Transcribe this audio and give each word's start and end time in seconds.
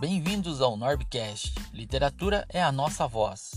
Bem-vindos 0.00 0.60
ao 0.60 0.76
Norbcast. 0.76 1.54
Literatura 1.72 2.44
é 2.48 2.60
a 2.60 2.72
nossa 2.72 3.06
voz. 3.06 3.52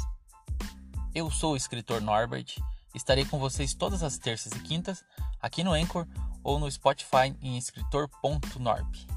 Eu 1.13 1.31
sou 1.31 1.53
o 1.53 1.57
escritor 1.57 1.99
Norbert. 1.99 2.55
Estarei 2.93 3.25
com 3.25 3.39
vocês 3.39 3.73
todas 3.73 4.03
as 4.03 4.19
terças 4.19 4.51
e 4.53 4.59
quintas 4.59 5.03
aqui 5.41 5.63
no 5.63 5.73
Anchor 5.73 6.07
ou 6.43 6.59
no 6.59 6.71
Spotify 6.71 7.35
em 7.41 7.57
escritor.norb. 7.57 9.07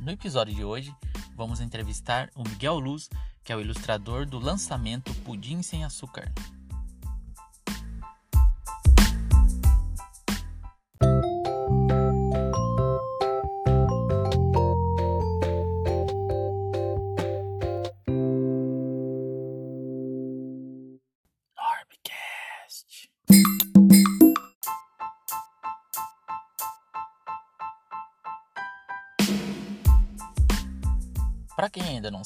No 0.00 0.10
episódio 0.10 0.54
de 0.54 0.64
hoje, 0.64 0.94
vamos 1.36 1.60
entrevistar 1.60 2.30
o 2.34 2.42
Miguel 2.42 2.78
Luz, 2.78 3.10
que 3.44 3.52
é 3.52 3.56
o 3.56 3.60
ilustrador 3.60 4.24
do 4.24 4.38
lançamento 4.38 5.14
Pudim 5.16 5.62
Sem 5.62 5.84
Açúcar. 5.84 6.32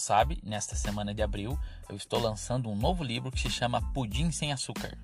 Sabe, 0.02 0.40
nesta 0.42 0.74
semana 0.74 1.14
de 1.14 1.22
abril 1.22 1.56
eu 1.88 1.94
estou 1.94 2.18
lançando 2.18 2.68
um 2.68 2.74
novo 2.74 3.04
livro 3.04 3.30
que 3.30 3.40
se 3.40 3.48
chama 3.48 3.80
Pudim 3.92 4.32
Sem 4.32 4.52
Açúcar. 4.52 4.98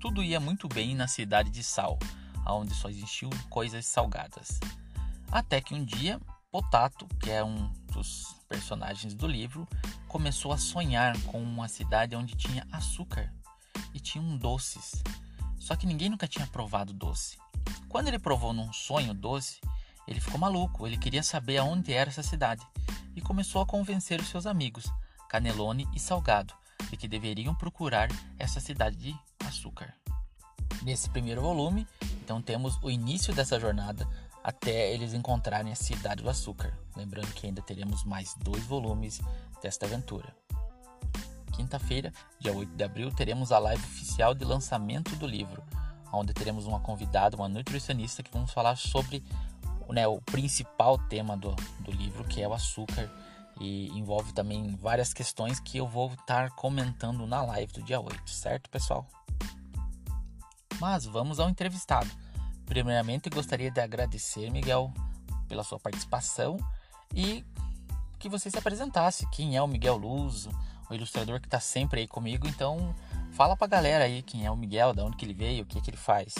Tudo 0.00 0.24
ia 0.24 0.40
muito 0.40 0.66
bem 0.66 0.94
na 0.94 1.06
cidade 1.06 1.50
de 1.50 1.62
Sal, 1.62 1.98
onde 2.48 2.74
só 2.74 2.88
existiam 2.88 3.30
coisas 3.50 3.84
salgadas. 3.84 4.58
Até 5.30 5.60
que 5.60 5.74
um 5.74 5.84
dia, 5.84 6.18
Potato, 6.50 7.06
que 7.20 7.30
é 7.30 7.44
um 7.44 7.70
dos 7.92 8.34
personagens 8.48 9.12
do 9.12 9.26
livro, 9.26 9.68
começou 10.08 10.50
a 10.50 10.58
sonhar 10.58 11.20
com 11.24 11.42
uma 11.42 11.68
cidade 11.68 12.16
onde 12.16 12.34
tinha 12.34 12.66
açúcar 12.72 13.30
e 13.92 14.00
tinham 14.00 14.38
doces. 14.38 15.02
Só 15.58 15.76
que 15.76 15.86
ninguém 15.86 16.08
nunca 16.08 16.26
tinha 16.26 16.46
provado 16.46 16.94
doce. 16.94 17.36
Quando 17.86 18.08
ele 18.08 18.18
provou 18.18 18.54
num 18.54 18.72
sonho 18.72 19.12
doce, 19.12 19.60
ele 20.08 20.20
ficou 20.20 20.40
maluco, 20.40 20.86
ele 20.86 20.96
queria 20.96 21.22
saber 21.22 21.58
aonde 21.58 21.92
era 21.92 22.08
essa 22.08 22.22
cidade 22.22 22.64
e 23.16 23.20
começou 23.20 23.62
a 23.62 23.66
convencer 23.66 24.20
os 24.20 24.28
seus 24.28 24.46
amigos, 24.46 24.84
Canelone 25.28 25.88
e 25.94 25.98
Salgado, 25.98 26.54
de 26.90 26.96
que 26.96 27.08
deveriam 27.08 27.54
procurar 27.54 28.08
essa 28.38 28.60
cidade 28.60 28.96
de 28.96 29.16
açúcar. 29.44 29.94
Nesse 30.82 31.08
primeiro 31.10 31.40
volume, 31.40 31.86
então 32.22 32.40
temos 32.42 32.78
o 32.82 32.90
início 32.90 33.34
dessa 33.34 33.58
jornada 33.58 34.06
até 34.44 34.92
eles 34.92 35.12
encontrarem 35.12 35.72
a 35.72 35.76
cidade 35.76 36.22
do 36.22 36.30
açúcar. 36.30 36.78
Lembrando 36.94 37.32
que 37.32 37.46
ainda 37.46 37.60
teremos 37.60 38.04
mais 38.04 38.34
dois 38.38 38.62
volumes 38.64 39.20
desta 39.60 39.86
aventura. 39.86 40.32
Quinta-feira, 41.52 42.12
dia 42.38 42.52
8 42.52 42.76
de 42.76 42.84
abril, 42.84 43.10
teremos 43.10 43.50
a 43.50 43.58
live 43.58 43.82
oficial 43.82 44.34
de 44.34 44.44
lançamento 44.44 45.16
do 45.16 45.26
livro, 45.26 45.64
onde 46.12 46.32
teremos 46.32 46.66
uma 46.66 46.78
convidada, 46.78 47.36
uma 47.36 47.48
nutricionista, 47.48 48.22
que 48.22 48.30
vamos 48.30 48.52
falar 48.52 48.76
sobre 48.76 49.24
né, 49.92 50.06
o 50.06 50.20
principal 50.20 50.98
tema 50.98 51.36
do, 51.36 51.54
do 51.80 51.90
livro, 51.90 52.24
que 52.24 52.42
é 52.42 52.48
o 52.48 52.52
açúcar, 52.52 53.10
e 53.60 53.88
envolve 53.98 54.32
também 54.32 54.76
várias 54.76 55.14
questões 55.14 55.58
que 55.60 55.78
eu 55.78 55.86
vou 55.86 56.12
estar 56.12 56.50
comentando 56.50 57.26
na 57.26 57.42
live 57.42 57.72
do 57.72 57.82
dia 57.82 58.00
8, 58.00 58.28
certo, 58.30 58.68
pessoal? 58.68 59.06
Mas 60.78 61.06
vamos 61.06 61.40
ao 61.40 61.48
entrevistado. 61.48 62.10
Primeiramente, 62.66 63.30
gostaria 63.30 63.70
de 63.70 63.80
agradecer, 63.80 64.50
Miguel, 64.50 64.92
pela 65.48 65.64
sua 65.64 65.78
participação 65.78 66.58
e 67.14 67.44
que 68.18 68.28
você 68.28 68.50
se 68.50 68.58
apresentasse. 68.58 69.26
Quem 69.30 69.56
é 69.56 69.62
o 69.62 69.68
Miguel 69.68 69.96
Luz, 69.96 70.48
o 70.90 70.94
ilustrador 70.94 71.40
que 71.40 71.46
está 71.46 71.60
sempre 71.60 72.00
aí 72.00 72.08
comigo. 72.08 72.46
Então, 72.46 72.94
fala 73.32 73.56
pra 73.56 73.66
galera 73.66 74.04
aí 74.04 74.22
quem 74.22 74.44
é 74.44 74.50
o 74.50 74.56
Miguel, 74.56 74.92
de 74.92 75.00
onde 75.00 75.16
que 75.16 75.24
ele 75.24 75.34
veio, 75.34 75.62
o 75.62 75.66
que, 75.66 75.80
que 75.80 75.90
ele 75.90 75.96
faz. 75.96 76.34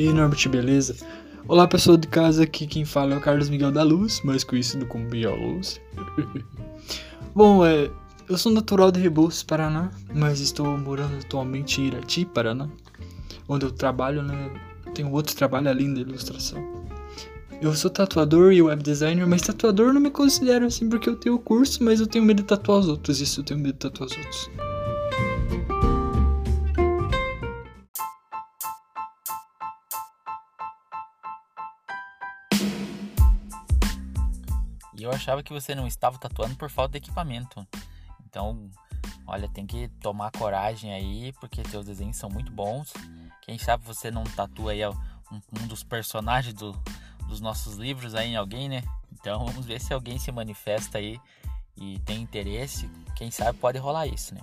E 0.00 0.08
aí, 0.08 0.14
Norbert, 0.14 0.48
beleza? 0.48 0.96
Olá, 1.46 1.68
pessoal 1.68 1.94
de 1.94 2.08
casa, 2.08 2.44
aqui 2.44 2.66
quem 2.66 2.86
fala 2.86 3.12
é 3.12 3.18
o 3.18 3.20
Carlos 3.20 3.50
Miguel 3.50 3.70
da 3.70 3.82
Luz, 3.82 4.22
mais 4.24 4.42
conhecido 4.42 4.86
como 4.86 5.04
Miguel 5.04 5.36
Luz. 5.36 5.78
Bom, 7.36 7.66
é, 7.66 7.90
eu 8.26 8.38
sou 8.38 8.50
natural 8.50 8.90
de 8.90 8.98
Rebouças, 8.98 9.42
Paraná, 9.42 9.90
mas 10.14 10.40
estou 10.40 10.78
morando 10.78 11.18
atualmente 11.18 11.82
em 11.82 11.88
Irati, 11.88 12.24
Paraná, 12.24 12.66
onde 13.46 13.66
eu 13.66 13.70
trabalho, 13.70 14.22
né? 14.22 14.50
Tenho 14.94 15.12
outro 15.12 15.36
trabalho 15.36 15.68
além 15.68 15.92
da 15.92 16.00
ilustração. 16.00 16.66
Eu 17.60 17.74
sou 17.74 17.90
tatuador 17.90 18.54
e 18.54 18.62
web 18.62 18.82
designer, 18.82 19.26
mas 19.26 19.42
tatuador 19.42 19.92
não 19.92 20.00
me 20.00 20.10
considero 20.10 20.64
assim 20.64 20.88
porque 20.88 21.10
eu 21.10 21.16
tenho 21.16 21.38
curso, 21.38 21.84
mas 21.84 22.00
eu 22.00 22.06
tenho 22.06 22.24
medo 22.24 22.40
de 22.40 22.48
tatuar 22.48 22.78
os 22.78 22.88
outros, 22.88 23.20
isso 23.20 23.40
eu 23.40 23.44
tenho 23.44 23.60
medo 23.60 23.74
de 23.74 23.80
tatuar 23.80 24.08
os 24.08 24.16
outros. 24.16 24.69
Achava 35.30 35.42
que 35.44 35.52
você 35.52 35.76
não 35.76 35.86
estava 35.86 36.18
tatuando 36.18 36.56
por 36.56 36.68
falta 36.68 36.92
de 36.92 36.98
equipamento. 36.98 37.66
Então, 38.26 38.68
olha, 39.26 39.48
tem 39.48 39.64
que 39.64 39.86
tomar 40.00 40.32
coragem 40.32 40.92
aí, 40.92 41.32
porque 41.34 41.62
seus 41.68 41.86
desenhos 41.86 42.16
são 42.16 42.28
muito 42.28 42.50
bons. 42.50 42.92
Quem 43.42 43.56
sabe 43.56 43.84
você 43.84 44.10
não 44.10 44.24
tatua 44.24 44.72
aí 44.72 44.84
um, 44.86 44.92
um 45.62 45.66
dos 45.68 45.84
personagens 45.84 46.52
do, 46.52 46.72
dos 47.28 47.40
nossos 47.40 47.76
livros 47.76 48.14
aí 48.14 48.30
em 48.30 48.36
alguém, 48.36 48.68
né? 48.68 48.82
Então 49.12 49.46
vamos 49.46 49.64
ver 49.64 49.80
se 49.80 49.94
alguém 49.94 50.18
se 50.18 50.32
manifesta 50.32 50.98
aí 50.98 51.20
e 51.76 52.00
tem 52.00 52.20
interesse. 52.20 52.90
Quem 53.14 53.30
sabe 53.30 53.56
pode 53.58 53.78
rolar 53.78 54.08
isso, 54.08 54.34
né? 54.34 54.40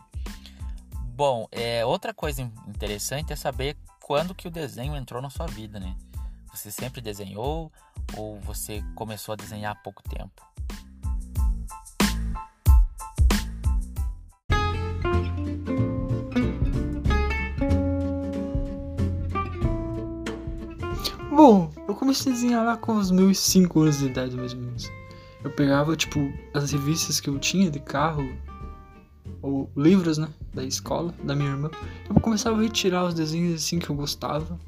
Bom, 1.16 1.48
é, 1.52 1.86
outra 1.86 2.14
coisa 2.14 2.42
interessante 2.66 3.34
é 3.34 3.36
saber 3.36 3.76
quando 4.02 4.34
que 4.34 4.48
o 4.48 4.52
desenho 4.52 4.96
entrou 4.96 5.22
na 5.22 5.30
sua 5.30 5.48
vida, 5.48 5.80
né? 5.82 5.98
Você 6.54 6.72
sempre 6.72 7.02
desenhou 7.02 7.72
ou 8.16 8.40
você 8.40 8.82
começou 8.96 9.34
a 9.34 9.36
desenhar 9.36 9.74
há 9.74 9.76
pouco 9.76 10.02
tempo? 10.04 10.48
Bom, 21.38 21.72
eu 21.88 21.94
comecei 21.94 22.32
a 22.32 22.36
desenhar 22.36 22.66
lá 22.66 22.76
com 22.76 22.98
os 22.98 23.12
meus 23.12 23.38
5 23.38 23.80
anos 23.80 24.00
de 24.00 24.08
idade, 24.08 24.36
mais 24.36 24.54
ou 24.54 24.60
menos. 24.60 24.92
Eu 25.44 25.52
pegava, 25.52 25.96
tipo, 25.96 26.34
as 26.52 26.72
revistas 26.72 27.20
que 27.20 27.30
eu 27.30 27.38
tinha 27.38 27.70
de 27.70 27.80
carro, 27.80 28.28
ou 29.40 29.70
livros, 29.78 30.18
né, 30.18 30.30
da 30.52 30.64
escola, 30.64 31.14
da 31.24 31.36
minha 31.36 31.52
irmã. 31.52 31.70
Eu 32.10 32.20
começava 32.20 32.58
a 32.58 32.62
retirar 32.64 33.06
os 33.06 33.14
desenhos 33.14 33.54
assim 33.54 33.78
que 33.78 33.88
eu 33.88 33.96
gostava. 33.96 34.60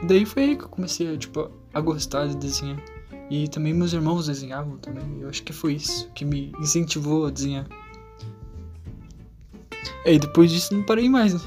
E 0.00 0.06
daí 0.06 0.24
foi 0.24 0.44
aí 0.44 0.56
que 0.56 0.62
eu 0.62 0.68
comecei, 0.68 1.18
tipo, 1.18 1.50
a 1.74 1.80
gostar 1.80 2.28
de 2.28 2.36
desenhar. 2.36 2.80
E 3.28 3.48
também 3.48 3.74
meus 3.74 3.92
irmãos 3.92 4.28
desenhavam 4.28 4.76
também. 4.76 5.22
Eu 5.22 5.28
acho 5.28 5.42
que 5.42 5.52
foi 5.52 5.74
isso 5.74 6.08
que 6.14 6.24
me 6.24 6.52
incentivou 6.60 7.26
a 7.26 7.30
desenhar. 7.30 7.66
E 10.06 10.20
depois 10.20 10.52
disso 10.52 10.72
não 10.72 10.84
parei 10.84 11.08
mais, 11.08 11.34
né? 11.34 11.40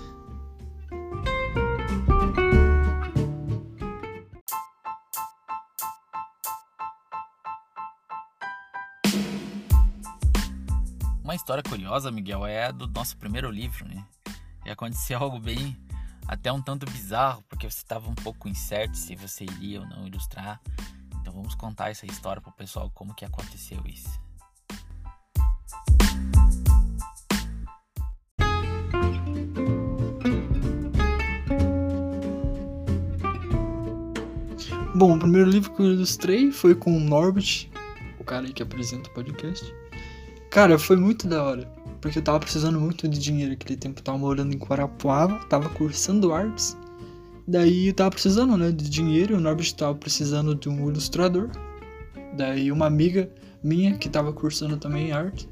História 11.56 11.64
curiosa, 11.64 12.12
Miguel, 12.12 12.46
é 12.46 12.66
a 12.66 12.72
do 12.72 12.88
nosso 12.88 13.16
primeiro 13.18 13.50
livro, 13.50 13.88
né? 13.88 14.06
E 14.66 14.70
aconteceu 14.70 15.20
algo 15.24 15.40
bem 15.40 15.78
até 16.28 16.52
um 16.52 16.62
tanto 16.62 16.86
bizarro, 16.86 17.44
porque 17.48 17.70
você 17.70 17.78
estava 17.78 18.10
um 18.10 18.16
pouco 18.16 18.50
incerto 18.50 18.98
se 18.98 19.16
você 19.16 19.46
iria 19.46 19.80
ou 19.80 19.88
não 19.88 20.06
ilustrar. 20.06 20.60
Então 21.22 21.34
vamos 21.34 21.56
contar 21.56 21.92
essa 21.92 22.06
história 22.06 22.42
pro 22.42 22.52
pessoal 22.52 22.90
como 22.94 23.14
que 23.14 23.24
aconteceu 23.24 23.82
isso. 23.86 24.20
Bom, 34.94 35.16
o 35.16 35.20
primeiro 35.20 35.50
livro 35.50 35.74
que 35.74 35.82
eu 35.82 35.94
ilustrei 35.94 36.52
foi 36.52 36.74
com 36.74 36.96
o 36.96 37.00
Norbert, 37.00 37.70
o 38.18 38.24
cara 38.24 38.46
aí 38.46 38.54
que 38.54 38.64
apresenta 38.64 39.10
o 39.10 39.14
podcast. 39.14 39.85
Cara, 40.56 40.80
foi 40.80 40.96
muito 40.96 41.28
da 41.28 41.44
hora, 41.44 41.68
porque 42.00 42.18
eu 42.18 42.24
tava 42.24 42.40
precisando 42.40 42.80
muito 42.80 43.10
de 43.10 43.20
dinheiro 43.20 43.52
aquele 43.52 43.76
tempo. 43.76 44.00
Eu 44.00 44.04
tava 44.06 44.18
morando 44.18 44.56
em 44.56 44.58
Guarapuava, 44.58 45.38
tava 45.50 45.68
cursando 45.68 46.32
artes. 46.32 46.78
Daí 47.46 47.90
eu 47.90 47.94
tava 47.94 48.12
precisando, 48.12 48.56
né, 48.56 48.72
de 48.72 48.90
dinheiro. 48.90 49.36
O 49.36 49.42
Norbert 49.42 49.70
tava 49.74 49.94
precisando 49.96 50.56
de 50.56 50.70
um 50.70 50.90
ilustrador. 50.90 51.50
Daí 52.38 52.72
uma 52.72 52.86
amiga 52.86 53.30
minha 53.62 53.98
que 53.98 54.08
tava 54.08 54.32
cursando 54.32 54.78
também 54.78 55.12
arte 55.12 55.50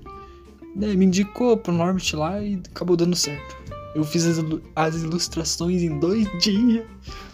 né, 0.74 0.94
me 0.94 1.04
indicou 1.04 1.58
pro 1.58 1.74
Norbit 1.74 2.16
lá 2.16 2.42
e 2.42 2.62
acabou 2.72 2.96
dando 2.96 3.18
certo. 3.18 3.58
Eu 3.94 4.06
fiz 4.06 4.26
as, 4.26 4.38
as 4.74 5.04
ilustrações 5.04 5.82
em 5.82 6.00
dois 6.00 6.26
dias. 6.42 6.86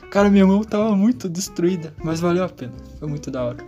Cara, 0.09 0.27
minha 0.27 0.47
mão 0.47 0.63
tava 0.63 0.95
muito 0.95 1.29
destruída, 1.29 1.93
mas 2.03 2.19
valeu 2.19 2.45
a 2.45 2.49
pena. 2.49 2.73
Foi 2.97 3.07
muito 3.07 3.29
da 3.29 3.43
hora. 3.43 3.63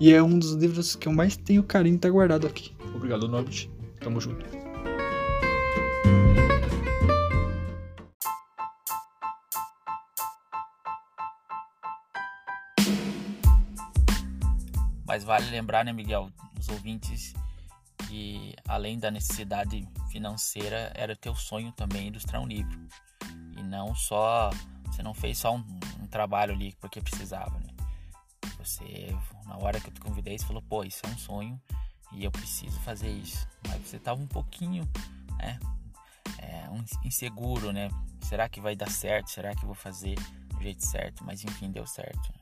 E 0.00 0.12
é 0.12 0.20
um 0.20 0.36
dos 0.36 0.54
livros 0.54 0.96
que 0.96 1.06
eu 1.06 1.12
mais 1.12 1.36
tenho 1.36 1.62
carinho 1.62 1.96
tá 1.96 2.10
guardado 2.10 2.44
aqui. 2.48 2.72
Obrigado, 3.00 3.26
Norbit. 3.26 3.70
Tamo 3.98 4.20
junto. 4.20 4.44
Mas 15.06 15.24
vale 15.24 15.50
lembrar, 15.50 15.82
né, 15.82 15.94
Miguel, 15.94 16.30
os 16.58 16.68
ouvintes, 16.68 17.32
que 18.06 18.54
além 18.68 18.98
da 18.98 19.10
necessidade 19.10 19.88
financeira, 20.12 20.92
era 20.94 21.16
teu 21.16 21.34
sonho 21.34 21.72
também 21.72 22.08
ilustrar 22.08 22.42
um 22.42 22.46
livro. 22.46 22.78
E 23.56 23.62
não 23.62 23.94
só. 23.94 24.50
Você 24.88 25.02
não 25.02 25.14
fez 25.14 25.38
só 25.38 25.56
um, 25.56 25.64
um 26.02 26.06
trabalho 26.06 26.52
ali 26.52 26.76
porque 26.78 27.00
precisava, 27.00 27.58
né? 27.60 27.70
Você, 28.58 29.16
na 29.46 29.56
hora 29.56 29.80
que 29.80 29.88
eu 29.88 29.94
te 29.94 30.00
convidei, 30.02 30.38
você 30.38 30.44
falou: 30.44 30.60
pô, 30.60 30.84
isso 30.84 31.00
é 31.06 31.08
um 31.08 31.16
sonho 31.16 31.58
e 32.12 32.24
eu 32.24 32.30
preciso 32.30 32.78
fazer 32.80 33.10
isso. 33.10 33.46
Mas 33.68 33.86
você 33.86 33.98
tava 33.98 34.20
um 34.20 34.26
pouquinho, 34.26 34.88
né? 35.38 35.58
É, 36.38 36.68
inseguro, 37.04 37.72
né? 37.72 37.88
Será 38.22 38.48
que 38.48 38.60
vai 38.60 38.76
dar 38.76 38.90
certo? 38.90 39.30
Será 39.30 39.54
que 39.54 39.64
vou 39.64 39.74
fazer 39.74 40.14
do 40.48 40.62
jeito 40.62 40.84
certo? 40.84 41.24
Mas 41.24 41.44
enfim, 41.44 41.70
deu 41.70 41.86
certo. 41.86 42.32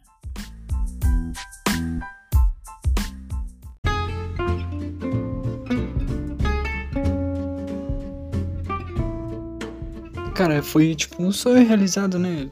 Cara, 10.34 10.62
foi 10.62 10.94
tipo 10.94 11.20
um 11.20 11.32
sonho 11.32 11.66
realizado, 11.66 12.16
né? 12.16 12.48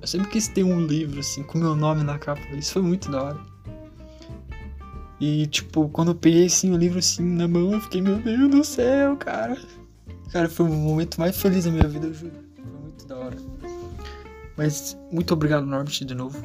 Eu 0.00 0.06
sempre 0.06 0.30
quis 0.30 0.48
ter 0.48 0.64
um 0.64 0.80
livro, 0.80 1.20
assim, 1.20 1.42
com 1.42 1.58
meu 1.58 1.76
nome 1.76 2.02
na 2.02 2.18
capa. 2.18 2.40
Isso 2.52 2.74
foi 2.74 2.82
muito 2.82 3.10
da 3.10 3.22
hora. 3.22 3.55
E, 5.20 5.46
tipo, 5.46 5.88
quando 5.88 6.10
eu 6.10 6.14
peguei, 6.14 6.46
assim, 6.46 6.72
o 6.72 6.76
livro, 6.76 6.98
assim, 6.98 7.22
na 7.22 7.48
mão, 7.48 7.72
eu 7.72 7.80
fiquei, 7.80 8.02
meu 8.02 8.18
Deus 8.18 8.50
do 8.50 8.64
céu, 8.64 9.16
cara. 9.16 9.56
Cara, 10.30 10.48
foi 10.48 10.66
o 10.66 10.68
momento 10.68 11.18
mais 11.18 11.36
feliz 11.36 11.64
da 11.64 11.70
minha 11.70 11.88
vida, 11.88 12.08
eu 12.08 12.14
juro. 12.14 12.34
Foi 12.54 12.80
muito 12.82 13.06
da 13.06 13.16
hora. 13.16 13.36
Mas, 14.56 14.96
muito 15.10 15.32
obrigado, 15.32 15.64
Norbit, 15.66 16.04
de 16.04 16.14
novo. 16.14 16.38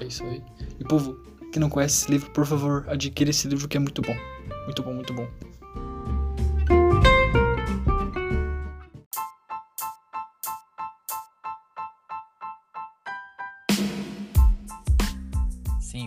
É 0.00 0.04
isso 0.06 0.24
aí. 0.24 0.42
E, 0.78 0.84
povo, 0.84 1.14
que 1.52 1.58
não 1.58 1.68
conhece 1.68 2.02
esse 2.02 2.10
livro, 2.10 2.30
por 2.30 2.46
favor, 2.46 2.86
adquira 2.88 3.30
esse 3.30 3.48
livro 3.48 3.68
que 3.68 3.76
é 3.76 3.80
muito 3.80 4.00
bom. 4.00 4.16
Muito 4.64 4.82
bom, 4.82 4.94
muito 4.94 5.12
bom. 5.12 5.28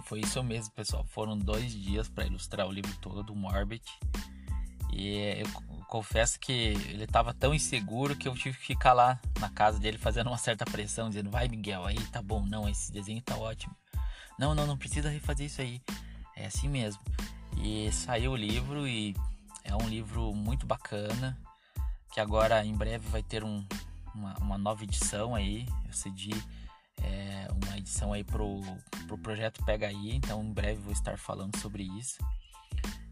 Foi 0.03 0.21
isso 0.21 0.43
mesmo, 0.43 0.73
pessoal. 0.73 1.03
Foram 1.05 1.37
dois 1.37 1.73
dias 1.73 2.07
para 2.07 2.25
ilustrar 2.25 2.67
o 2.67 2.71
livro 2.71 2.93
todo, 3.01 3.31
o 3.31 3.35
Morbid. 3.35 3.83
E 4.91 5.17
eu 5.39 5.47
confesso 5.87 6.39
que 6.39 6.51
ele 6.51 7.03
estava 7.03 7.33
tão 7.33 7.53
inseguro 7.53 8.15
que 8.15 8.27
eu 8.27 8.35
tive 8.35 8.57
que 8.57 8.67
ficar 8.67 8.93
lá 8.93 9.19
na 9.39 9.49
casa 9.49 9.79
dele 9.79 9.97
fazendo 9.97 10.27
uma 10.27 10.37
certa 10.37 10.65
pressão, 10.65 11.09
dizendo: 11.09 11.31
Vai, 11.31 11.47
Miguel, 11.47 11.85
aí 11.85 11.97
tá 12.07 12.21
bom, 12.21 12.45
não, 12.45 12.69
esse 12.69 12.91
desenho 12.91 13.21
tá 13.21 13.35
ótimo. 13.35 13.75
Não, 14.37 14.53
não, 14.53 14.67
não 14.67 14.77
precisa 14.77 15.09
refazer 15.09 15.47
isso 15.47 15.61
aí. 15.61 15.81
É 16.35 16.45
assim 16.45 16.67
mesmo. 16.67 17.01
E 17.63 17.91
saiu 17.91 18.31
o 18.31 18.35
livro 18.35 18.87
e 18.87 19.15
é 19.63 19.75
um 19.75 19.87
livro 19.87 20.33
muito 20.33 20.65
bacana. 20.65 21.37
Que 22.11 22.19
agora 22.19 22.63
em 22.63 22.75
breve 22.75 23.07
vai 23.09 23.23
ter 23.23 23.43
um, 23.43 23.65
uma, 24.13 24.33
uma 24.39 24.57
nova 24.57 24.83
edição 24.83 25.33
aí. 25.33 25.67
Eu 25.87 25.93
cedi 25.93 26.33
é, 27.01 27.47
uma 27.51 27.77
edição 27.77 28.13
aí 28.13 28.23
pro, 28.23 28.61
pro 29.03 29.17
projeto 29.17 29.63
Pega 29.65 29.87
aí, 29.87 30.15
então 30.15 30.43
em 30.43 30.53
breve 30.53 30.81
vou 30.81 30.93
estar 30.93 31.17
falando 31.17 31.57
sobre 31.57 31.83
isso. 31.83 32.17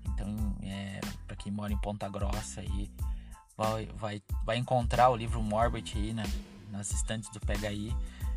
Então, 0.05 0.55
é, 0.63 0.99
para 1.27 1.35
quem 1.35 1.51
mora 1.51 1.73
em 1.73 1.77
Ponta 1.77 2.07
Grossa 2.09 2.61
aí, 2.61 2.91
vai, 3.57 3.85
vai, 3.95 4.23
vai 4.43 4.57
encontrar 4.57 5.09
o 5.09 5.15
livro 5.15 5.41
Morbid 5.41 5.97
aí 5.97 6.13
né, 6.13 6.23
nas 6.69 6.91
estantes 6.91 7.29
do 7.29 7.39
Pega 7.39 7.69
aí, 7.69 7.95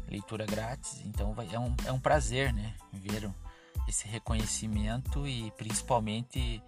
leitura 0.09 0.47
grátis. 0.47 1.01
Então 1.05 1.33
vai, 1.35 1.49
é, 1.53 1.59
um, 1.59 1.75
é 1.85 1.93
um 1.93 2.01
prazer, 2.01 2.53
né, 2.53 2.75
ver 2.93 3.31
esse 3.89 4.07
reconhecimento 4.09 5.27
e 5.27 5.51
principalmente 5.53 6.63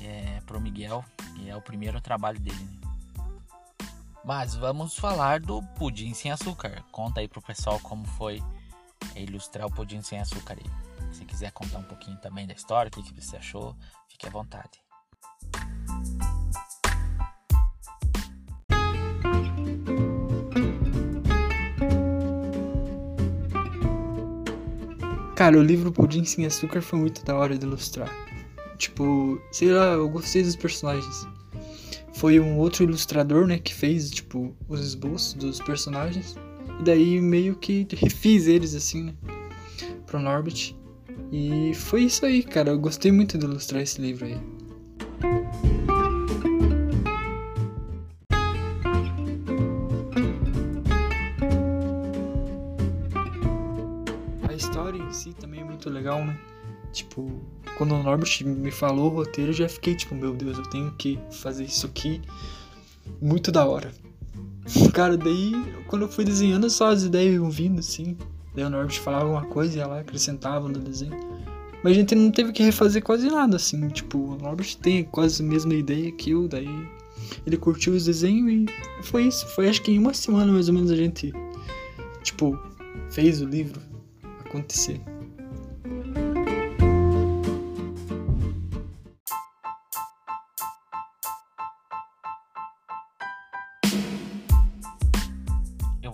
é, 0.00 0.40
pro 0.46 0.60
Miguel, 0.60 1.04
que 1.34 1.48
é 1.48 1.56
o 1.56 1.60
primeiro 1.60 2.00
trabalho 2.00 2.40
dele. 2.40 2.56
Né? 2.56 2.92
Mas 4.24 4.54
vamos 4.54 4.96
falar 4.96 5.40
do 5.40 5.60
pudim 5.76 6.14
sem 6.14 6.30
açúcar. 6.30 6.84
Conta 6.92 7.20
aí 7.20 7.28
pro 7.28 7.42
pessoal 7.42 7.80
como 7.80 8.06
foi 8.06 8.42
ilustrar 9.16 9.66
o 9.66 9.70
pudim 9.70 10.02
sem 10.02 10.18
açúcar 10.20 10.56
aí. 10.58 11.12
Se 11.12 11.24
quiser 11.24 11.52
contar 11.52 11.78
um 11.78 11.84
pouquinho 11.84 12.16
também 12.18 12.46
da 12.46 12.54
história, 12.54 12.88
o 12.88 12.90
que, 12.90 13.02
que 13.02 13.14
você 13.14 13.36
achou, 13.36 13.76
fique 14.08 14.26
à 14.26 14.30
vontade. 14.30 14.82
Cara, 25.36 25.58
o 25.58 25.62
livro 25.62 25.90
Pudim 25.90 26.24
Sem 26.24 26.46
Açúcar 26.46 26.80
foi 26.82 27.00
muito 27.00 27.24
da 27.24 27.34
hora 27.34 27.58
de 27.58 27.66
ilustrar. 27.66 28.08
Tipo, 28.78 29.42
sei 29.50 29.72
lá, 29.72 29.86
eu 29.86 30.08
gostei 30.08 30.42
dos 30.42 30.54
personagens 30.54 31.26
foi 32.22 32.38
um 32.38 32.56
outro 32.56 32.84
ilustrador, 32.84 33.48
né, 33.48 33.58
que 33.58 33.74
fez, 33.74 34.08
tipo, 34.08 34.54
os 34.68 34.80
esboços 34.80 35.34
dos 35.34 35.60
personagens. 35.60 36.36
Daí 36.84 37.20
meio 37.20 37.54
que 37.54 37.86
refiz 37.94 38.46
eles, 38.48 38.74
assim, 38.74 39.04
né, 39.04 39.14
pro 40.04 40.18
Norbit. 40.18 40.76
E 41.30 41.72
foi 41.74 42.02
isso 42.02 42.26
aí, 42.26 42.42
cara. 42.42 42.70
Eu 42.70 42.78
gostei 42.78 43.12
muito 43.12 43.38
de 43.38 43.46
ilustrar 43.46 43.80
esse 43.82 44.00
livro 44.00 44.26
aí. 44.26 44.38
A 54.48 54.52
história 54.52 54.98
em 54.98 55.12
si 55.12 55.32
também 55.34 55.60
é 55.60 55.64
muito 55.64 55.88
legal, 55.88 56.24
né? 56.24 56.38
Tipo, 56.92 57.40
quando 57.78 57.94
o 57.94 58.02
Norbert 58.02 58.44
me 58.44 58.70
falou 58.70 59.06
o 59.06 59.14
roteiro, 59.14 59.50
eu 59.50 59.54
já 59.54 59.68
fiquei 59.68 59.94
tipo, 59.94 60.14
meu 60.14 60.34
Deus, 60.34 60.58
eu 60.58 60.64
tenho 60.64 60.92
que 60.92 61.18
fazer 61.30 61.64
isso 61.64 61.86
aqui 61.86 62.20
muito 63.20 63.50
da 63.50 63.64
hora. 63.64 63.92
Cara, 64.92 65.16
daí 65.16 65.52
quando 65.86 66.02
eu 66.02 66.08
fui 66.08 66.24
desenhando, 66.24 66.68
só 66.70 66.90
as 66.90 67.02
ideias 67.02 67.34
iam 67.34 67.50
vindo 67.50 67.80
assim. 67.80 68.16
Daí 68.54 68.64
o 68.64 68.70
Norbert 68.70 69.00
falava 69.00 69.26
uma 69.26 69.46
coisa 69.46 69.78
e 69.78 69.80
ela 69.80 70.00
acrescentava 70.00 70.68
no 70.68 70.78
desenho. 70.78 71.18
Mas 71.82 71.92
a 71.92 71.94
gente 71.94 72.14
não 72.14 72.30
teve 72.30 72.52
que 72.52 72.62
refazer 72.62 73.02
quase 73.02 73.28
nada, 73.28 73.56
assim. 73.56 73.88
Tipo, 73.88 74.18
o 74.18 74.36
Norbert 74.36 74.76
tem 74.76 75.04
quase 75.04 75.42
a 75.42 75.46
mesma 75.46 75.74
ideia 75.74 76.12
que 76.12 76.30
eu, 76.30 76.46
daí 76.46 76.68
ele 77.46 77.56
curtiu 77.56 77.94
os 77.94 78.04
desenhos 78.04 78.50
e 78.50 79.02
foi 79.02 79.24
isso. 79.24 79.46
Foi 79.48 79.68
acho 79.68 79.82
que 79.82 79.90
em 79.90 79.98
uma 79.98 80.14
semana 80.14 80.52
mais 80.52 80.68
ou 80.68 80.74
menos 80.74 80.90
a 80.90 80.96
gente, 80.96 81.32
tipo, 82.22 82.58
fez 83.10 83.40
o 83.40 83.46
livro 83.46 83.80
acontecer. 84.44 85.00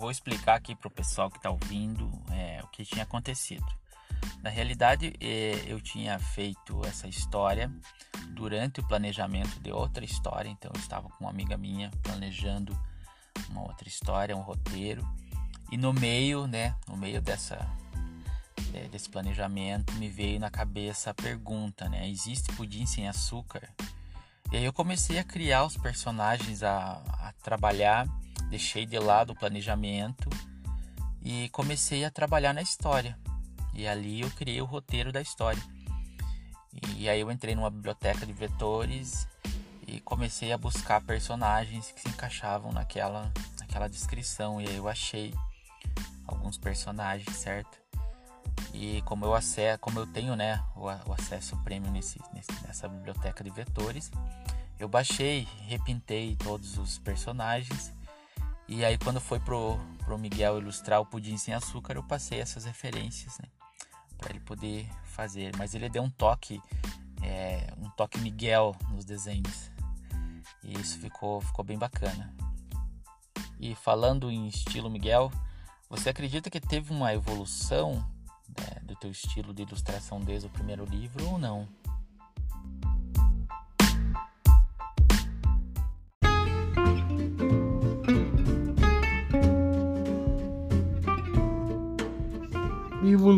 Vou 0.09 0.11
explicar 0.11 0.55
aqui 0.55 0.73
para 0.73 0.87
o 0.87 0.91
pessoal 0.91 1.29
que 1.29 1.37
está 1.37 1.51
ouvindo 1.51 2.09
é, 2.31 2.59
o 2.63 2.67
que 2.69 2.83
tinha 2.83 3.03
acontecido. 3.03 3.67
Na 4.41 4.49
realidade, 4.49 5.13
é, 5.21 5.65
eu 5.67 5.79
tinha 5.79 6.17
feito 6.17 6.83
essa 6.83 7.07
história 7.07 7.71
durante 8.29 8.79
o 8.79 8.87
planejamento 8.87 9.59
de 9.59 9.71
outra 9.71 10.03
história, 10.03 10.49
então 10.49 10.71
eu 10.73 10.79
estava 10.79 11.07
com 11.09 11.25
uma 11.25 11.29
amiga 11.29 11.55
minha 11.57 11.91
planejando 12.01 12.75
uma 13.51 13.61
outra 13.61 13.87
história, 13.87 14.35
um 14.35 14.41
roteiro, 14.41 15.07
e 15.71 15.77
no 15.77 15.93
meio, 15.93 16.47
né, 16.47 16.75
no 16.87 16.97
meio 16.97 17.21
dessa 17.21 17.59
é, 18.73 18.87
desse 18.87 19.11
planejamento, 19.11 19.93
me 19.93 20.09
veio 20.09 20.39
na 20.39 20.49
cabeça 20.49 21.11
a 21.11 21.13
pergunta, 21.13 21.87
né, 21.87 22.09
existe 22.09 22.51
pudim 22.53 22.87
sem 22.87 23.07
açúcar? 23.07 23.69
E 24.51 24.57
aí 24.57 24.65
eu 24.65 24.73
comecei 24.73 25.19
a 25.19 25.23
criar 25.23 25.65
os 25.65 25.77
personagens, 25.77 26.63
a, 26.63 26.93
a 27.19 27.33
trabalhar 27.43 28.07
deixei 28.43 28.85
de 28.85 28.97
lado 28.99 29.33
o 29.33 29.35
planejamento 29.35 30.29
e 31.21 31.49
comecei 31.49 32.05
a 32.05 32.11
trabalhar 32.11 32.53
na 32.53 32.61
história. 32.61 33.17
E 33.73 33.87
ali 33.87 34.21
eu 34.21 34.29
criei 34.31 34.61
o 34.61 34.65
roteiro 34.65 35.11
da 35.11 35.21
história. 35.21 35.61
E 36.95 37.09
aí 37.09 37.19
eu 37.19 37.31
entrei 37.31 37.55
numa 37.55 37.69
biblioteca 37.69 38.25
de 38.25 38.33
vetores 38.33 39.27
e 39.87 39.99
comecei 40.01 40.51
a 40.51 40.57
buscar 40.57 41.01
personagens 41.01 41.91
que 41.91 42.01
se 42.01 42.09
encaixavam 42.09 42.71
naquela, 42.71 43.31
naquela 43.59 43.87
descrição. 43.87 44.61
E 44.61 44.67
aí 44.67 44.75
eu 44.75 44.87
achei 44.87 45.33
alguns 46.27 46.57
personagens, 46.57 47.35
certo? 47.35 47.77
E 48.73 49.01
como 49.03 49.25
eu, 49.25 49.33
acesso, 49.33 49.79
como 49.79 49.99
eu 49.99 50.07
tenho 50.07 50.35
né, 50.35 50.63
o, 50.75 50.85
o 50.85 51.13
acesso 51.13 51.57
premium 51.63 51.91
nesse, 51.91 52.19
nesse, 52.33 52.51
nessa 52.65 52.87
biblioteca 52.87 53.43
de 53.43 53.49
vetores, 53.49 54.11
eu 54.79 54.87
baixei, 54.87 55.47
repintei 55.67 56.35
todos 56.35 56.77
os 56.77 56.99
personagens. 56.99 57.91
E 58.71 58.85
aí 58.85 58.99
quando 58.99 59.19
foi 59.19 59.39
pro, 59.39 59.79
pro 60.05 60.15
Miguel 60.15 60.59
ilustrar 60.59 61.01
o 61.01 61.05
pudim 61.05 61.37
sem 61.37 61.55
açúcar, 61.55 61.95
eu 61.95 62.03
passei 62.03 62.39
essas 62.39 62.65
referências, 62.65 63.39
né? 63.39 63.45
Pra 64.15 64.29
ele 64.29 64.39
poder 64.41 64.87
fazer. 65.05 65.51
Mas 65.57 65.73
ele 65.73 65.89
deu 65.89 66.03
um 66.03 66.09
toque, 66.09 66.61
é, 67.23 67.73
um 67.79 67.89
toque 67.89 68.19
Miguel 68.19 68.75
nos 68.91 69.03
desenhos. 69.03 69.71
E 70.63 70.79
isso 70.79 70.99
ficou, 70.99 71.41
ficou 71.41 71.65
bem 71.65 71.79
bacana. 71.79 72.31
E 73.59 73.73
falando 73.73 74.29
em 74.29 74.47
estilo 74.47 74.87
Miguel, 74.87 75.31
você 75.89 76.09
acredita 76.09 76.51
que 76.51 76.61
teve 76.61 76.93
uma 76.93 77.11
evolução 77.11 78.07
né, 78.55 78.81
do 78.83 78.95
teu 78.95 79.09
estilo 79.09 79.51
de 79.51 79.63
ilustração 79.63 80.21
desde 80.21 80.45
o 80.45 80.51
primeiro 80.51 80.85
livro 80.85 81.27
ou 81.27 81.39
não? 81.39 81.67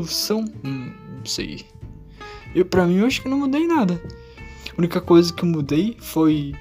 Evolução? 0.01 0.45
Hum, 0.63 0.91
não 1.17 1.25
sei. 1.25 1.65
Eu, 2.53 2.65
pra 2.65 2.85
mim, 2.85 2.97
eu 2.97 3.05
acho 3.05 3.21
que 3.21 3.29
não 3.29 3.39
mudei 3.39 3.65
nada. 3.67 4.01
A 4.69 4.73
única 4.77 4.99
coisa 4.99 5.33
que 5.33 5.43
eu 5.43 5.49
mudei 5.49 5.95
foi 5.99 6.53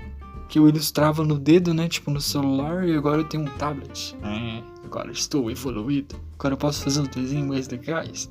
que 0.48 0.58
eu 0.58 0.68
ilustrava 0.68 1.24
no 1.24 1.38
dedo, 1.38 1.72
né? 1.72 1.88
Tipo 1.88 2.10
no 2.10 2.20
celular, 2.20 2.86
e 2.86 2.94
agora 2.94 3.20
eu 3.20 3.24
tenho 3.24 3.44
um 3.44 3.58
tablet. 3.58 4.16
É, 4.22 4.62
agora 4.84 5.10
estou 5.10 5.50
evoluído. 5.50 6.16
Agora 6.38 6.54
eu 6.54 6.58
posso 6.58 6.82
fazer 6.82 7.00
uns 7.00 7.08
desenhos 7.08 7.46
mais 7.46 7.68
legais. 7.68 8.30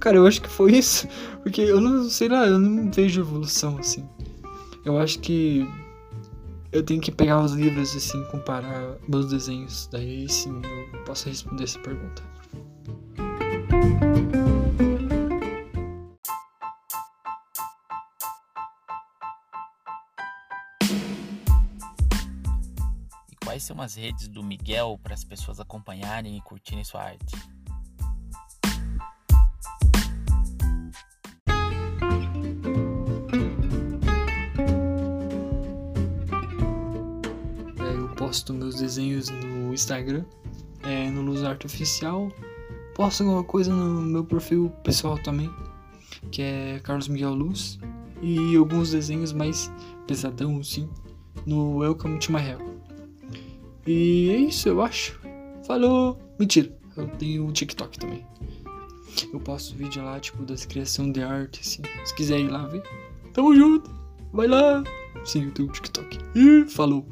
Cara, 0.00 0.16
eu 0.16 0.26
acho 0.26 0.40
que 0.40 0.48
foi 0.48 0.72
isso. 0.72 1.06
Porque 1.42 1.60
eu 1.60 1.80
não 1.80 2.08
sei 2.08 2.28
lá, 2.28 2.46
eu 2.46 2.58
não 2.58 2.90
vejo 2.90 3.20
evolução 3.20 3.78
assim. 3.78 4.08
Eu 4.84 4.98
acho 4.98 5.18
que 5.20 5.66
eu 6.72 6.82
tenho 6.82 7.00
que 7.00 7.12
pegar 7.12 7.44
os 7.44 7.52
livros 7.52 7.94
assim, 7.94 8.22
comparar 8.24 8.96
meus 9.06 9.26
desenhos. 9.26 9.88
Daí 9.92 10.28
sim 10.28 10.60
eu 10.92 11.04
posso 11.04 11.28
responder 11.28 11.64
essa 11.64 11.78
pergunta. 11.78 12.31
E 23.30 23.36
quais 23.44 23.62
são 23.64 23.80
as 23.80 23.96
redes 23.96 24.28
do 24.28 24.42
Miguel 24.42 24.98
para 25.02 25.14
as 25.14 25.24
pessoas 25.24 25.58
acompanharem 25.58 26.36
e 26.36 26.40
curtirem 26.42 26.84
sua 26.84 27.02
arte? 27.02 27.36
É, 37.78 37.96
eu 37.96 38.08
posto 38.14 38.54
meus 38.54 38.76
desenhos 38.76 39.28
no 39.28 39.74
Instagram, 39.74 40.24
é, 40.82 41.10
no 41.10 41.22
Luz 41.22 41.42
Arte 41.42 41.66
Oficial. 41.66 42.30
Posto 43.02 43.24
alguma 43.24 43.42
coisa 43.42 43.74
no 43.74 44.00
meu 44.00 44.24
perfil 44.24 44.70
pessoal 44.84 45.18
também, 45.18 45.50
que 46.30 46.40
é 46.40 46.80
Carlos 46.84 47.08
Miguel 47.08 47.34
Luz. 47.34 47.76
E 48.22 48.54
alguns 48.54 48.92
desenhos 48.92 49.32
mais 49.32 49.72
pesadão, 50.06 50.60
assim, 50.60 50.88
no 51.44 51.78
Welcome 51.78 52.20
to 52.20 52.30
My 52.30 52.38
Hell. 52.38 52.60
E 53.88 54.30
é 54.30 54.36
isso, 54.36 54.68
eu 54.68 54.80
acho. 54.80 55.20
Falou! 55.66 56.16
Mentira, 56.38 56.72
eu 56.96 57.08
tenho 57.08 57.44
um 57.44 57.50
TikTok 57.50 57.98
também. 57.98 58.24
Eu 59.32 59.40
posto 59.40 59.74
vídeo 59.74 60.04
lá, 60.04 60.20
tipo, 60.20 60.44
das 60.44 60.64
criação 60.64 61.10
de 61.10 61.24
arte, 61.24 61.60
assim. 61.60 61.82
Se 62.04 62.14
quiser 62.14 62.38
ir 62.38 62.50
lá 62.50 62.68
ver, 62.68 62.84
tamo 63.32 63.52
junto! 63.52 63.90
Vai 64.32 64.46
lá! 64.46 64.84
Sim, 65.24 65.46
eu 65.46 65.50
tenho 65.50 65.68
um 65.68 65.72
TikTok. 65.72 66.20
E 66.36 66.70
falou! 66.70 67.04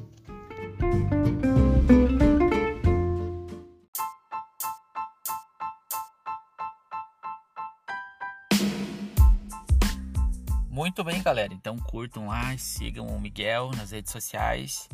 Muito 10.90 11.04
bem, 11.04 11.22
galera. 11.22 11.54
Então 11.54 11.76
curtam 11.78 12.26
lá, 12.26 12.58
sigam 12.58 13.06
o 13.06 13.20
Miguel 13.20 13.70
nas 13.76 13.92
redes 13.92 14.10
sociais. 14.10 14.88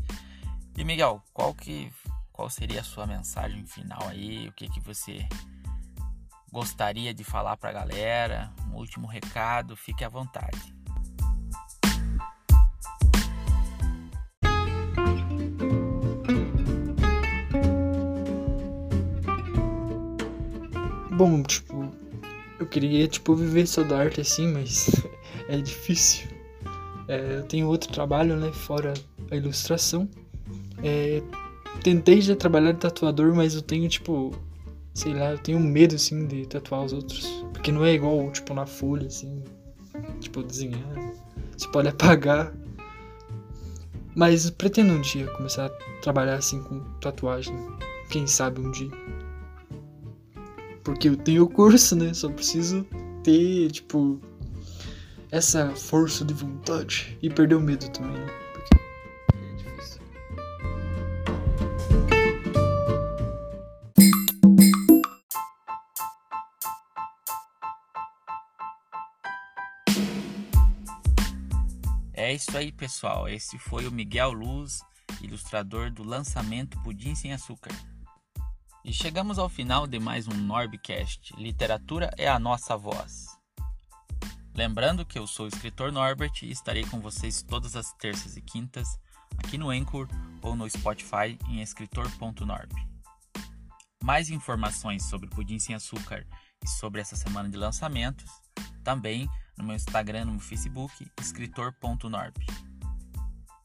E 0.77 0.85
Miguel, 0.85 1.23
qual 1.33 1.55
que 1.55 1.91
qual 2.35 2.51
seria 2.51 2.83
a 2.83 2.85
sua 2.85 3.07
mensagem 3.07 3.65
final 3.65 4.07
aí? 4.07 4.47
O 4.47 4.53
que 4.53 4.69
que 4.69 4.79
você 4.79 5.27
gostaria 6.53 7.15
de 7.15 7.25
falar 7.25 7.57
para 7.57 7.71
a 7.71 7.73
galera? 7.73 8.53
Um 8.71 8.77
último 8.77 9.07
recado, 9.07 9.75
fique 9.75 10.05
à 10.05 10.09
vontade. 10.11 10.75
Bom, 21.17 21.43
tipo, 21.43 21.91
eu 22.61 22.67
queria, 22.67 23.09
tipo, 23.09 23.35
viver 23.35 23.67
só 23.67 23.83
da 23.83 23.99
arte 23.99 24.21
assim, 24.21 24.53
mas 24.53 24.91
é 25.49 25.57
difícil. 25.59 26.29
É, 27.09 27.37
eu 27.37 27.43
tenho 27.45 27.69
outro 27.69 27.93
trabalho, 27.93 28.37
né, 28.37 28.53
fora 28.53 28.95
a 29.31 29.37
ilustração. 29.37 30.09
É, 30.83 31.23
tentei 31.83 32.21
já 32.21 32.35
trabalhar 32.35 32.73
de 32.73 32.79
tatuador, 32.79 33.35
mas 33.35 33.55
eu 33.55 33.63
tenho, 33.63 33.89
tipo, 33.89 34.33
sei 34.95 35.15
lá, 35.15 35.33
eu 35.33 35.39
tenho 35.39 35.61
medo, 35.61 35.95
assim, 35.95 36.27
de 36.27 36.47
tatuar 36.47 36.85
os 36.85 36.93
outros. 36.93 37.45
Porque 37.53 37.71
não 37.71 37.85
é 37.85 37.93
igual, 37.95 38.31
tipo, 38.31 38.55
na 38.55 38.67
folha, 38.67 39.07
assim, 39.07 39.43
tipo, 40.21 40.43
desenhar. 40.43 40.81
Você 41.57 41.69
pode 41.69 41.89
apagar. 41.89 42.53
Mas 44.15 44.49
pretendo 44.51 44.95
um 44.95 45.01
dia 45.01 45.27
começar 45.33 45.67
a 45.67 46.01
trabalhar, 46.01 46.37
assim, 46.37 46.63
com 46.63 46.81
tatuagem. 47.01 47.55
Quem 48.11 48.27
sabe 48.27 48.61
um 48.61 48.71
dia. 48.71 48.91
Porque 50.83 51.09
eu 51.09 51.17
tenho 51.17 51.45
o 51.45 51.49
curso, 51.49 51.95
né? 51.97 52.15
Só 52.15 52.31
preciso 52.31 52.87
ter, 53.23 53.71
tipo, 53.71 54.21
essa 55.37 55.77
força 55.77 56.25
de 56.25 56.33
vontade 56.33 57.19
e 57.21 57.29
perder 57.29 57.57
o 57.57 57.61
medo 57.61 57.91
também, 57.91 58.17
né? 58.17 58.33
É 59.35 59.55
difícil. 59.55 60.03
É 72.15 72.33
isso 72.33 72.57
aí, 72.57 72.73
pessoal. 72.73 73.29
Esse 73.29 73.59
foi 73.59 73.87
o 73.87 73.93
Miguel 73.93 74.33
Luz, 74.33 74.81
ilustrador 75.21 75.91
do 75.91 76.03
lançamento 76.03 76.83
Pudim 76.83 77.15
Sem 77.15 77.35
Açúcar. 77.35 77.75
E 78.83 78.91
chegamos 78.91 79.39
ao 79.39 79.51
final 79.51 79.87
de 79.87 79.99
mais 79.99 80.27
um 80.27 80.35
Norbcast. 80.35 81.35
Literatura 81.37 82.11
é 82.17 82.27
a 82.27 82.39
nossa 82.39 82.75
voz. 82.75 83.36
Lembrando 84.57 85.05
que 85.05 85.19
eu 85.19 85.27
sou 85.27 85.45
o 85.45 85.49
escritor 85.49 85.93
Norbert 85.93 86.33
e 86.43 86.51
estarei 86.51 86.83
com 86.87 86.99
vocês 86.99 87.43
todas 87.43 87.77
as 87.77 87.93
terças 87.93 88.39
e 88.39 88.41
quintas 88.41 88.99
aqui 89.37 89.59
no 89.59 89.69
Anchor 89.69 90.09
ou 90.41 90.57
no 90.57 90.69
Spotify 90.69 91.39
em 91.47 91.61
escritor.norb. 91.61 92.73
Mais 94.03 94.31
informações 94.31 95.05
sobre 95.05 95.29
Pudim 95.29 95.59
Sem 95.59 95.75
Açúcar 95.75 96.27
e 96.65 96.69
sobre 96.69 97.03
essa 97.03 97.15
semana 97.17 97.51
de 97.51 97.57
lançamentos 97.59 98.31
também 98.83 99.29
no 99.59 99.65
meu 99.65 99.77
Instagram 99.77 100.23
e 100.23 100.25
no 100.25 100.33
meu 100.33 100.41
Facebook, 100.41 101.07
escritor.norb. 101.21 102.35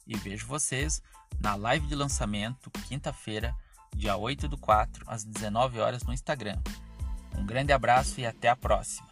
E 0.06 0.18
vejo 0.18 0.46
vocês 0.46 1.02
na 1.40 1.56
live 1.56 1.88
de 1.88 1.96
lançamento, 1.96 2.70
quinta-feira, 2.90 3.56
dia 3.96 4.18
8 4.18 4.46
do 4.50 4.58
4, 4.58 5.06
às 5.08 5.24
19 5.24 5.80
horas 5.80 6.04
no 6.04 6.12
Instagram. 6.12 6.62
Um 7.38 7.46
grande 7.46 7.72
abraço 7.72 8.20
e 8.20 8.26
até 8.26 8.50
a 8.50 8.58
próxima! 8.58 9.11